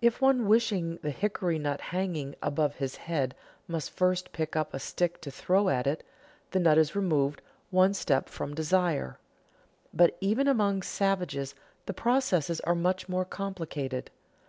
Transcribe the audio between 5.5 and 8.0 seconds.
at it, the nut is removed one